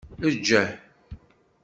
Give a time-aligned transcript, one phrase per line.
[0.27, 0.65] Eggeh